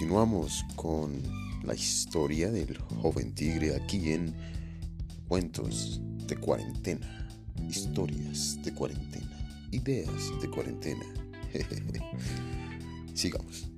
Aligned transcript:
continuamos 0.00 0.64
con 0.76 1.20
la 1.62 1.74
historia 1.74 2.50
del 2.50 2.78
joven 3.02 3.34
tigre 3.34 3.76
aquí 3.76 4.12
en 4.12 4.34
Cuentos 5.28 6.00
de 6.26 6.36
cuarentena, 6.38 7.28
historias 7.68 8.58
de 8.62 8.72
cuarentena, 8.72 9.68
ideas 9.70 10.32
de 10.40 10.48
cuarentena. 10.48 11.04
Sigamos. 13.14 13.70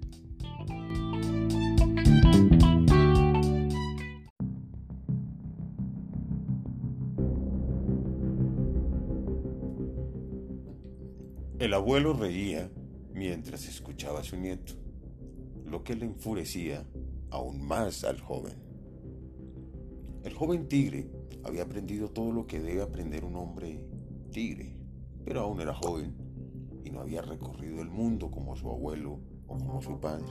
El 11.59 11.75
abuelo 11.75 12.13
reía 12.13 12.71
mientras 13.13 13.67
escuchaba 13.67 14.21
a 14.21 14.25
su 14.25 14.37
nieto, 14.37 14.82
lo 15.73 15.83
que 15.83 15.97
le 15.97 16.05
enfurecía 16.05 16.87
aún 17.31 17.67
más 17.67 18.05
al 18.05 18.21
joven. 18.21 18.53
El 20.23 20.35
joven 20.35 20.69
tigre 20.69 21.11
había 21.45 21.63
aprendido 21.63 22.11
todo 22.11 22.31
lo 22.31 22.47
que 22.47 22.61
debe 22.61 22.83
aprender 22.83 23.25
un 23.25 23.37
hombre 23.37 23.89
tigre, 24.31 24.77
pero 25.25 25.41
aún 25.41 25.63
era 25.63 25.75
joven 25.75 26.15
y 26.85 26.91
no 26.91 27.01
había 27.01 27.23
recorrido 27.23 27.81
el 27.81 27.89
mundo 27.89 28.31
como 28.31 28.55
su 28.55 28.69
abuelo 28.69 29.19
o 29.47 29.57
como 29.57 29.81
su 29.81 29.99
padre. 29.99 30.29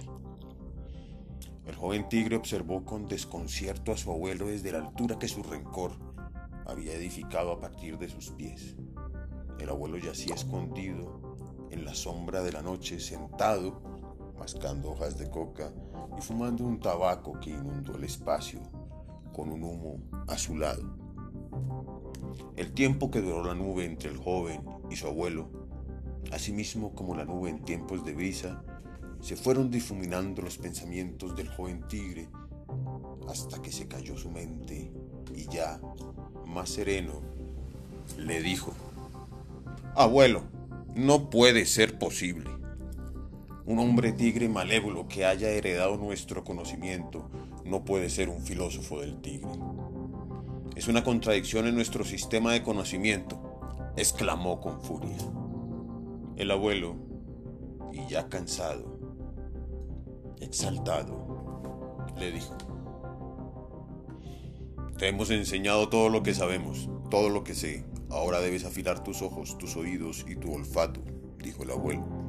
El 1.65 1.75
joven 1.75 2.07
tigre 2.07 2.35
observó 2.35 2.85
con 2.85 3.07
desconcierto 3.07 3.91
a 3.93 3.97
su 3.97 4.11
abuelo 4.11 4.45
desde 4.45 4.71
la 4.71 4.77
altura 4.77 5.17
que 5.17 5.27
su 5.27 5.41
rencor 5.41 5.93
había 6.67 6.93
edificado 6.93 7.51
a 7.51 7.59
partir 7.59 7.97
de 7.97 8.09
sus 8.09 8.29
pies. 8.29 8.75
El 9.59 9.69
abuelo 9.69 9.97
yacía 9.97 10.35
escondido 10.35 11.35
en 11.71 11.83
la 11.83 11.95
sombra 11.95 12.43
de 12.43 12.51
la 12.51 12.61
noche, 12.61 12.99
sentado, 12.99 13.90
mascando 14.41 14.89
hojas 14.89 15.19
de 15.19 15.29
coca 15.29 15.71
y 16.17 16.21
fumando 16.23 16.63
un 16.63 16.79
tabaco 16.79 17.39
que 17.39 17.51
inundó 17.51 17.95
el 17.95 18.05
espacio 18.05 18.59
con 19.31 19.51
un 19.51 19.63
humo 19.63 19.99
azulado. 20.27 20.81
El 22.55 22.71
tiempo 22.71 23.11
que 23.11 23.21
duró 23.21 23.43
la 23.43 23.53
nube 23.53 23.85
entre 23.85 24.09
el 24.09 24.17
joven 24.17 24.63
y 24.89 24.95
su 24.95 25.05
abuelo, 25.05 25.47
asimismo 26.31 26.95
como 26.95 27.15
la 27.15 27.23
nube 27.23 27.51
en 27.51 27.63
tiempos 27.63 28.03
de 28.03 28.15
brisa, 28.15 28.63
se 29.19 29.35
fueron 29.35 29.69
difuminando 29.69 30.41
los 30.41 30.57
pensamientos 30.57 31.35
del 31.35 31.47
joven 31.47 31.87
tigre 31.87 32.27
hasta 33.29 33.61
que 33.61 33.71
se 33.71 33.87
cayó 33.87 34.17
su 34.17 34.31
mente 34.31 34.91
y 35.35 35.45
ya, 35.49 35.79
más 36.47 36.69
sereno, 36.69 37.21
le 38.17 38.41
dijo, 38.41 38.73
Abuelo, 39.93 40.41
no 40.95 41.29
puede 41.29 41.67
ser 41.67 41.99
posible. 41.99 42.60
Un 43.65 43.77
hombre 43.77 44.11
tigre 44.11 44.49
malévolo 44.49 45.07
que 45.07 45.23
haya 45.23 45.49
heredado 45.49 45.95
nuestro 45.97 46.43
conocimiento 46.43 47.29
no 47.63 47.85
puede 47.85 48.09
ser 48.09 48.29
un 48.29 48.41
filósofo 48.41 49.01
del 49.01 49.21
tigre. 49.21 49.51
Es 50.75 50.87
una 50.87 51.03
contradicción 51.03 51.67
en 51.67 51.75
nuestro 51.75 52.03
sistema 52.03 52.53
de 52.53 52.63
conocimiento, 52.63 53.93
exclamó 53.97 54.59
con 54.59 54.81
furia. 54.81 55.15
El 56.37 56.49
abuelo, 56.49 56.95
y 57.91 58.07
ya 58.07 58.29
cansado, 58.29 58.97
exaltado, 60.39 62.07
le 62.17 62.31
dijo, 62.31 62.57
Te 64.97 65.07
hemos 65.07 65.29
enseñado 65.29 65.89
todo 65.89 66.09
lo 66.09 66.23
que 66.23 66.33
sabemos, 66.33 66.89
todo 67.11 67.29
lo 67.29 67.43
que 67.43 67.53
sé. 67.53 67.85
Ahora 68.09 68.39
debes 68.39 68.65
afilar 68.65 69.03
tus 69.03 69.21
ojos, 69.21 69.57
tus 69.57 69.75
oídos 69.75 70.25
y 70.27 70.35
tu 70.35 70.51
olfato, 70.51 71.01
dijo 71.37 71.63
el 71.63 71.71
abuelo. 71.71 72.20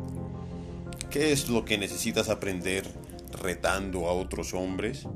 ¿Qué 1.12 1.30
es 1.30 1.50
lo 1.50 1.66
que 1.66 1.76
necesitas 1.76 2.30
aprender 2.30 2.84
retando 3.42 4.08
a 4.08 4.14
otros 4.14 4.54
hombres? 4.54 5.06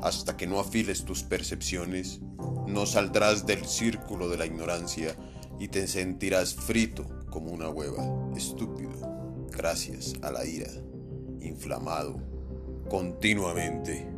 Hasta 0.00 0.38
que 0.38 0.46
no 0.46 0.58
afiles 0.58 1.04
tus 1.04 1.22
percepciones, 1.22 2.20
no 2.66 2.86
saldrás 2.86 3.44
del 3.44 3.66
círculo 3.66 4.30
de 4.30 4.38
la 4.38 4.46
ignorancia 4.46 5.14
y 5.60 5.68
te 5.68 5.86
sentirás 5.86 6.54
frito 6.54 7.04
como 7.28 7.52
una 7.52 7.68
hueva, 7.68 8.02
estúpido, 8.34 9.46
gracias 9.50 10.14
a 10.22 10.32
la 10.32 10.46
ira, 10.46 10.70
inflamado, 11.42 12.18
continuamente. 12.88 14.08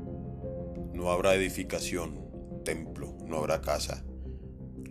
No 0.94 1.10
habrá 1.10 1.34
edificación, 1.34 2.20
templo, 2.64 3.18
no 3.26 3.38
habrá 3.38 3.60
casa. 3.62 4.04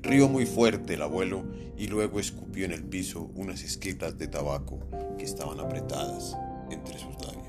Rió 0.02 0.30
muy 0.30 0.46
fuerte 0.46 0.94
el 0.94 1.02
abuelo 1.02 1.44
y 1.78 1.88
luego 1.88 2.20
escupió 2.20 2.66
en 2.66 2.72
el 2.72 2.84
piso 2.84 3.30
unas 3.36 3.64
esquitas 3.64 4.18
de 4.18 4.28
tabaco 4.28 4.80
que 5.18 5.26
estaban 5.26 5.60
apretadas 5.60 6.38
entre 6.70 6.94
sus 6.98 7.14
labios. 7.26 7.49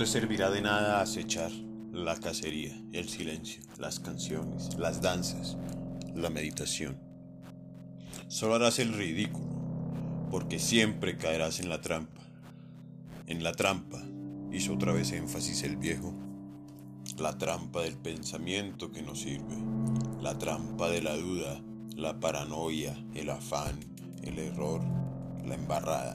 Te 0.00 0.06
servirá 0.06 0.48
de 0.48 0.62
nada 0.62 1.02
acechar 1.02 1.52
la 1.92 2.16
cacería, 2.16 2.74
el 2.94 3.06
silencio, 3.10 3.62
las 3.78 4.00
canciones, 4.00 4.74
las 4.78 5.02
danzas, 5.02 5.58
la 6.14 6.30
meditación. 6.30 6.98
Solo 8.26 8.54
harás 8.54 8.78
el 8.78 8.94
ridículo, 8.94 10.30
porque 10.30 10.58
siempre 10.58 11.18
caerás 11.18 11.60
en 11.60 11.68
la 11.68 11.82
trampa. 11.82 12.22
En 13.26 13.44
la 13.44 13.52
trampa, 13.52 14.02
hizo 14.50 14.72
otra 14.72 14.94
vez 14.94 15.12
énfasis 15.12 15.64
el 15.64 15.76
viejo, 15.76 16.14
la 17.18 17.36
trampa 17.36 17.82
del 17.82 17.98
pensamiento 17.98 18.90
que 18.90 19.02
no 19.02 19.14
sirve, 19.14 19.54
la 20.22 20.38
trampa 20.38 20.88
de 20.88 21.02
la 21.02 21.14
duda, 21.14 21.60
la 21.94 22.18
paranoia, 22.18 22.96
el 23.14 23.28
afán, 23.28 23.78
el 24.22 24.38
error, 24.38 24.80
la 25.44 25.56
embarrada, 25.56 26.14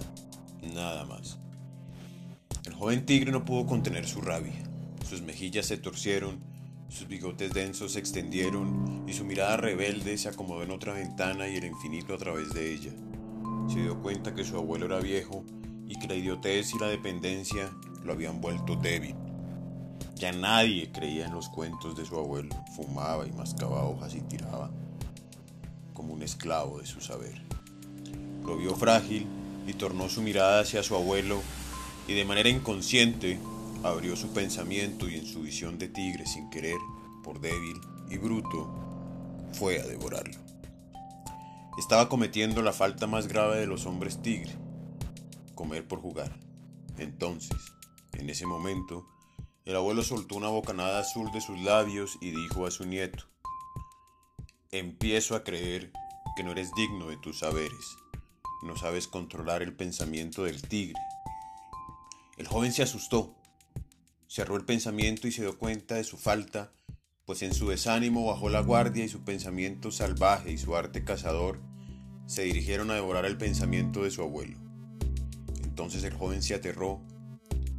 nada 0.73 1.05
más. 1.05 1.37
El 2.65 2.73
joven 2.73 3.05
tigre 3.05 3.31
no 3.31 3.45
pudo 3.45 3.67
contener 3.67 4.07
su 4.07 4.21
rabia. 4.21 4.63
Sus 5.07 5.21
mejillas 5.21 5.67
se 5.67 5.77
torcieron, 5.77 6.39
sus 6.89 7.07
bigotes 7.07 7.53
densos 7.53 7.91
se 7.91 7.99
extendieron 7.99 9.03
y 9.07 9.13
su 9.13 9.23
mirada 9.23 9.55
rebelde 9.57 10.17
se 10.17 10.29
acomodó 10.29 10.63
en 10.63 10.71
otra 10.71 10.93
ventana 10.93 11.47
y 11.47 11.57
el 11.57 11.65
infinito 11.65 12.15
a 12.15 12.17
través 12.17 12.53
de 12.53 12.73
ella. 12.73 12.91
Se 13.71 13.81
dio 13.81 14.01
cuenta 14.01 14.33
que 14.33 14.43
su 14.43 14.57
abuelo 14.57 14.87
era 14.87 14.99
viejo 14.99 15.43
y 15.87 15.99
que 15.99 16.07
la 16.07 16.15
idiotez 16.15 16.73
y 16.73 16.79
la 16.79 16.87
dependencia 16.87 17.71
lo 18.03 18.13
habían 18.13 18.41
vuelto 18.41 18.75
débil. 18.75 19.15
Ya 20.15 20.31
nadie 20.31 20.91
creía 20.91 21.27
en 21.27 21.33
los 21.33 21.49
cuentos 21.49 21.95
de 21.95 22.05
su 22.05 22.15
abuelo. 22.15 22.55
Fumaba 22.75 23.27
y 23.27 23.31
mascaba 23.31 23.83
hojas 23.83 24.15
y 24.15 24.21
tiraba 24.21 24.71
como 25.93 26.13
un 26.13 26.23
esclavo 26.23 26.79
de 26.79 26.87
su 26.87 26.99
saber. 26.99 27.39
Lo 28.43 28.57
vio 28.57 28.75
frágil 28.75 29.27
y 29.67 29.73
tornó 29.73 30.09
su 30.09 30.23
mirada 30.23 30.61
hacia 30.61 30.81
su 30.81 30.95
abuelo 30.95 31.41
y 32.07 32.13
de 32.13 32.25
manera 32.25 32.49
inconsciente 32.49 33.39
abrió 33.83 34.15
su 34.15 34.29
pensamiento 34.29 35.09
y 35.09 35.15
en 35.15 35.25
su 35.25 35.41
visión 35.41 35.77
de 35.77 35.87
tigre 35.87 36.25
sin 36.25 36.49
querer, 36.49 36.77
por 37.23 37.39
débil 37.39 37.79
y 38.09 38.17
bruto, 38.17 38.69
fue 39.53 39.79
a 39.79 39.85
devorarlo. 39.85 40.37
Estaba 41.77 42.07
cometiendo 42.07 42.61
la 42.61 42.73
falta 42.73 43.07
más 43.07 43.27
grave 43.27 43.59
de 43.59 43.67
los 43.67 43.85
hombres 43.85 44.21
tigre, 44.21 44.53
comer 45.55 45.87
por 45.87 45.99
jugar. 45.99 46.37
Entonces, 46.97 47.57
en 48.13 48.29
ese 48.29 48.45
momento, 48.45 49.07
el 49.65 49.75
abuelo 49.75 50.03
soltó 50.03 50.35
una 50.35 50.49
bocanada 50.49 50.99
azul 50.99 51.31
de 51.31 51.41
sus 51.41 51.59
labios 51.59 52.17
y 52.21 52.31
dijo 52.31 52.65
a 52.65 52.71
su 52.71 52.85
nieto, 52.85 53.25
empiezo 54.71 55.35
a 55.35 55.43
creer 55.43 55.91
que 56.35 56.43
no 56.43 56.51
eres 56.51 56.73
digno 56.75 57.07
de 57.07 57.17
tus 57.17 57.39
saberes, 57.39 57.97
no 58.63 58.77
sabes 58.77 59.07
controlar 59.07 59.61
el 59.61 59.73
pensamiento 59.73 60.43
del 60.43 60.61
tigre 60.61 60.99
el 62.37 62.47
joven 62.47 62.73
se 62.73 62.83
asustó, 62.83 63.35
cerró 64.27 64.57
el 64.57 64.65
pensamiento 64.65 65.27
y 65.27 65.31
se 65.31 65.41
dio 65.41 65.57
cuenta 65.57 65.95
de 65.95 66.03
su 66.03 66.17
falta, 66.17 66.73
pues 67.25 67.41
en 67.41 67.53
su 67.53 67.69
desánimo 67.69 68.25
bajó 68.25 68.49
la 68.49 68.61
guardia 68.61 69.05
y 69.05 69.09
su 69.09 69.23
pensamiento 69.23 69.91
salvaje 69.91 70.51
y 70.51 70.57
su 70.57 70.75
arte 70.75 71.03
cazador 71.03 71.61
se 72.25 72.43
dirigieron 72.43 72.91
a 72.91 72.95
devorar 72.95 73.25
el 73.25 73.37
pensamiento 73.37 74.03
de 74.03 74.11
su 74.11 74.21
abuelo. 74.21 74.57
Entonces 75.63 76.03
el 76.03 76.13
joven 76.13 76.41
se 76.41 76.55
aterró 76.55 77.01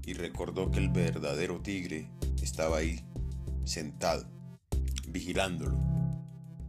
y 0.05 0.15
recordó 0.15 0.71
que 0.71 0.79
el 0.79 0.89
verdadero 0.89 1.61
tigre 1.61 2.11
estaba 2.43 2.79
ahí, 2.79 3.05
sentado, 3.65 4.27
vigilándolo. 5.09 5.77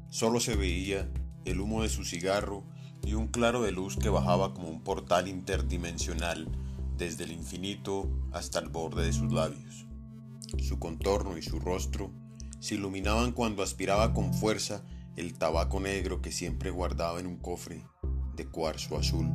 Solo 0.10 0.40
se 0.40 0.56
veía 0.56 1.10
el 1.45 1.62
humo 1.62 1.83
de 1.83 1.90
su 1.90 2.04
cigarro 2.04 2.63
y 3.06 3.13
un 3.13 3.28
claro 3.28 3.62
de 3.62 3.72
luz 3.72 3.95
que 3.95 4.10
bajaba 4.10 4.54
como 4.54 4.69
un 4.69 4.83
portal 4.83 5.28
interdimensional 5.28 6.50
desde 6.98 7.24
el 7.26 7.32
infinito 7.32 8.10
hasta 8.32 8.60
el 8.60 8.70
borde 8.70 9.06
de 9.06 9.14
sus 9.14 9.32
labios. 9.32 9.86
Su 10.60 10.80
contorno 10.80 11.38
y 11.38 11.42
su 11.42 11.60
rostro 11.60 12.12
se 12.60 12.76
iluminaban 12.76 13.32
cuando 13.32 13.64
aspiraba 13.64 14.14
con 14.14 14.34
fuerza 14.34 14.84
el 15.16 15.38
tabaco 15.38 15.80
negro 15.80 16.22
que 16.22 16.32
siempre 16.32 16.72
guardaba 16.72 17.20
en 17.20 17.28
un 17.28 17.38
cofre 17.38 17.84
de 18.36 18.46
cuarzo 18.48 18.98
azul. 18.98 19.30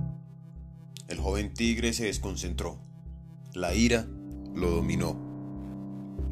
El 1.09 1.19
joven 1.19 1.53
tigre 1.55 1.93
se 1.93 2.05
desconcentró. 2.05 2.79
La 3.53 3.75
ira 3.75 4.07
lo 4.55 4.71
dominó. 4.71 5.17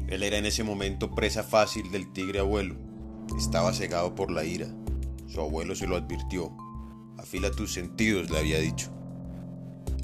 Él 0.07 0.23
era 0.23 0.37
en 0.37 0.45
ese 0.45 0.63
momento 0.63 1.13
presa 1.13 1.43
fácil 1.43 1.91
del 1.91 2.11
tigre 2.11 2.39
abuelo. 2.39 2.75
Estaba 3.37 3.73
cegado 3.73 4.15
por 4.15 4.31
la 4.31 4.43
ira. 4.43 4.67
Su 5.27 5.41
abuelo 5.41 5.75
se 5.75 5.87
lo 5.87 5.95
advirtió. 5.95 6.51
Afila 7.17 7.51
tus 7.51 7.73
sentidos, 7.73 8.29
le 8.29 8.39
había 8.39 8.59
dicho. 8.59 8.89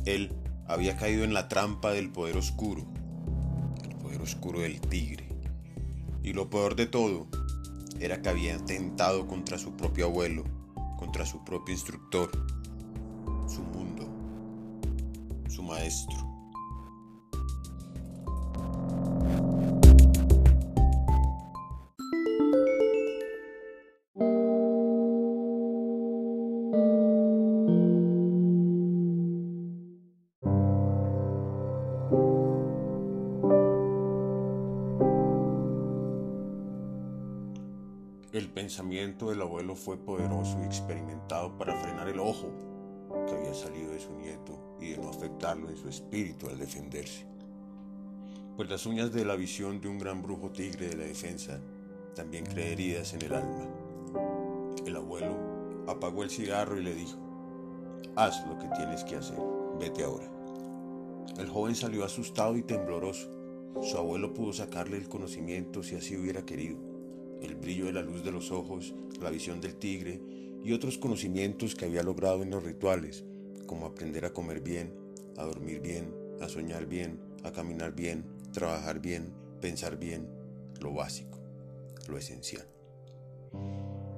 Él 0.05 0.31
había 0.67 0.97
caído 0.97 1.23
en 1.23 1.33
la 1.33 1.47
trampa 1.47 1.91
del 1.91 2.09
poder 2.11 2.37
oscuro, 2.37 2.85
el 3.83 3.95
poder 3.95 4.21
oscuro 4.21 4.59
del 4.59 4.81
tigre. 4.81 5.27
Y 6.23 6.33
lo 6.33 6.49
peor 6.49 6.75
de 6.75 6.87
todo 6.87 7.27
era 7.99 8.21
que 8.21 8.29
había 8.29 8.55
atentado 8.55 9.27
contra 9.27 9.57
su 9.57 9.71
propio 9.71 10.05
abuelo, 10.05 10.43
contra 10.97 11.25
su 11.25 11.43
propio 11.43 11.73
instructor, 11.73 12.29
su 13.47 13.61
mundo, 13.61 14.07
su 15.49 15.63
maestro. 15.63 16.26
El 38.31 38.49
pensamiento 38.53 39.29
del 39.29 39.41
abuelo 39.41 39.75
fue 39.75 39.97
poderoso 39.97 40.57
y 40.61 40.65
experimentado 40.65 41.57
para 41.57 41.75
frenar 41.75 42.07
el 42.07 42.19
ojo 42.19 42.47
que 43.27 43.35
había 43.35 43.53
salido 43.53 43.91
de 43.91 43.99
su 43.99 44.13
nieto 44.13 44.77
y 44.79 44.91
de 44.91 44.97
no 44.99 45.09
afectarlo 45.09 45.69
en 45.69 45.75
su 45.75 45.89
espíritu 45.89 46.47
al 46.47 46.57
defenderse. 46.57 47.25
Pues 48.55 48.69
las 48.69 48.85
uñas 48.85 49.11
de 49.11 49.25
la 49.25 49.35
visión 49.35 49.81
de 49.81 49.89
un 49.89 49.99
gran 49.99 50.21
brujo 50.21 50.51
tigre 50.51 50.87
de 50.87 50.95
la 50.95 51.03
defensa 51.03 51.59
también 52.15 52.45
creen 52.45 52.71
heridas 52.71 53.13
en 53.13 53.23
el 53.23 53.33
alma. 53.33 53.67
El 54.85 54.95
abuelo 54.95 55.85
apagó 55.87 56.23
el 56.23 56.29
cigarro 56.29 56.79
y 56.79 56.83
le 56.83 56.95
dijo, 56.95 57.19
haz 58.15 58.47
lo 58.47 58.57
que 58.57 58.69
tienes 58.77 59.03
que 59.03 59.17
hacer, 59.17 59.39
vete 59.77 60.05
ahora. 60.05 60.36
El 61.37 61.47
joven 61.47 61.75
salió 61.75 62.03
asustado 62.03 62.57
y 62.57 62.63
tembloroso. 62.63 63.29
Su 63.81 63.97
abuelo 63.97 64.33
pudo 64.33 64.53
sacarle 64.53 64.97
el 64.97 65.07
conocimiento 65.07 65.83
si 65.83 65.95
así 65.95 66.15
hubiera 66.15 66.45
querido 66.45 66.97
el 67.41 67.55
brillo 67.55 67.85
de 67.85 67.93
la 67.93 68.01
luz 68.01 68.23
de 68.23 68.31
los 68.31 68.51
ojos, 68.51 68.93
la 69.21 69.29
visión 69.29 69.61
del 69.61 69.75
tigre 69.75 70.21
y 70.63 70.73
otros 70.73 70.97
conocimientos 70.97 71.75
que 71.75 71.85
había 71.85 72.03
logrado 72.03 72.43
en 72.43 72.49
los 72.49 72.63
rituales, 72.63 73.23
como 73.65 73.85
aprender 73.85 74.25
a 74.25 74.33
comer 74.33 74.61
bien, 74.61 74.93
a 75.37 75.43
dormir 75.43 75.81
bien, 75.81 76.13
a 76.41 76.49
soñar 76.49 76.85
bien, 76.85 77.19
a 77.43 77.51
caminar 77.51 77.93
bien, 77.93 78.25
trabajar 78.51 78.99
bien, 78.99 79.33
pensar 79.61 79.97
bien, 79.97 80.27
lo 80.81 80.93
básico, 80.93 81.39
lo 82.07 82.17
esencial. 82.17 82.67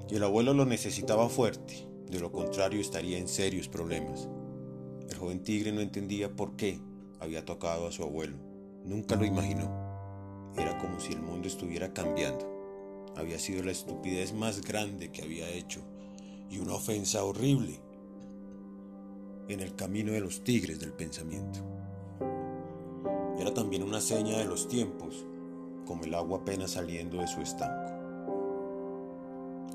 Y 0.10 0.16
el 0.16 0.24
abuelo 0.24 0.54
lo 0.54 0.66
necesitaba 0.66 1.30
fuerte, 1.30 1.88
de 2.10 2.20
lo 2.20 2.32
contrario 2.32 2.80
estaría 2.80 3.18
en 3.18 3.28
serios 3.28 3.68
problemas. 3.68 4.28
El 5.10 5.18
joven 5.18 5.44
tigre 5.44 5.72
no 5.72 5.82
entendía 5.82 6.36
por 6.36 6.56
qué 6.56 6.80
había 7.20 7.46
tocado 7.46 7.88
a 7.88 7.92
su 7.92 8.04
abuelo, 8.04 8.38
nunca 8.84 9.16
lo 9.16 9.26
imaginó. 9.26 10.54
Era 10.56 10.78
como 10.78 11.00
si 11.00 11.14
el 11.14 11.22
mundo 11.22 11.48
estuviera 11.48 11.94
cambiando 11.94 12.60
había 13.20 13.40
sido 13.40 13.64
la 13.64 13.72
estupidez 13.72 14.34
más 14.34 14.62
grande 14.62 15.12
que 15.12 15.22
había 15.22 15.50
hecho 15.50 15.82
y 16.50 16.60
una 16.60 16.76
ofensa 16.76 17.24
horrible 17.24 17.80
en 19.48 19.60
el 19.60 19.76
camino 19.76 20.12
de 20.12 20.22
los 20.22 20.44
tigres 20.44 20.80
del 20.80 20.94
pensamiento. 20.94 21.60
Era 23.38 23.54
también 23.54 23.84
una 23.84 24.02
seña 24.02 24.38
de 24.38 24.46
los 24.46 24.68
tiempos, 24.68 25.26
como 25.86 26.04
el 26.04 26.14
agua 26.14 26.40
apenas 26.40 26.72
saliendo 26.72 27.18
de 27.18 27.28
su 27.28 27.42
estanco. 27.42 27.90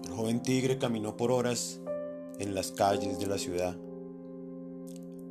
El 0.04 0.10
joven 0.12 0.42
tigre 0.42 0.78
caminó 0.78 1.16
por 1.16 1.30
horas 1.30 1.80
en 2.38 2.54
las 2.54 2.72
calles 2.72 3.18
de 3.18 3.26
la 3.26 3.38
ciudad. 3.38 3.76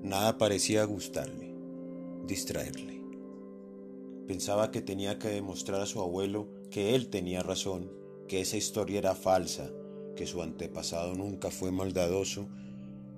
Nada 0.01 0.37
parecía 0.37 0.83
gustarle, 0.83 1.52
distraerle. 2.23 3.01
Pensaba 4.27 4.71
que 4.71 4.81
tenía 4.81 5.19
que 5.19 5.29
demostrar 5.29 5.81
a 5.81 5.85
su 5.85 6.01
abuelo 6.01 6.47
que 6.71 6.95
él 6.95 7.09
tenía 7.09 7.43
razón, 7.43 7.91
que 8.27 8.41
esa 8.41 8.57
historia 8.57 8.99
era 8.99 9.15
falsa, 9.15 9.69
que 10.15 10.25
su 10.25 10.41
antepasado 10.41 11.13
nunca 11.13 11.51
fue 11.51 11.71
maldadoso 11.71 12.47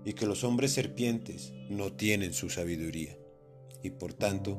y 0.04 0.14
que 0.14 0.26
los 0.26 0.44
hombres 0.44 0.72
serpientes 0.72 1.54
no 1.70 1.94
tienen 1.94 2.34
su 2.34 2.50
sabiduría 2.50 3.18
y 3.84 3.92
por 3.92 4.14
tanto 4.14 4.58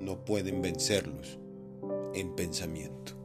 no 0.00 0.24
pueden 0.24 0.62
vencerlos 0.62 1.38
en 2.14 2.34
pensamiento. 2.34 3.19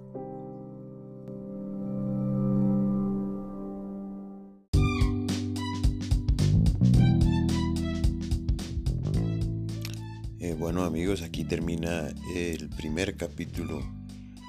Amigos, 10.95 11.23
aquí 11.23 11.43
termina 11.43 12.07
el 12.33 12.69
primer 12.69 13.17
capítulo 13.17 13.81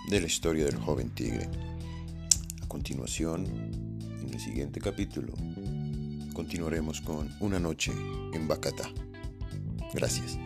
de 0.09 0.21
la 0.21 0.29
historia 0.29 0.65
del 0.65 0.77
joven 0.77 1.11
tigre. 1.11 1.49
A 2.63 2.69
continuación, 2.69 3.45
en 3.45 4.33
el 4.33 4.39
siguiente 4.39 4.81
capítulo, 4.81 5.35
continuaremos 6.35 7.01
con 7.01 7.29
Una 7.41 7.59
noche 7.59 7.91
en 8.33 8.47
Bacatá. 8.47 8.89
Gracias. 9.93 10.39